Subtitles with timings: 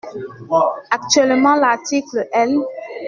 [0.89, 2.57] Actuellement, l’article L.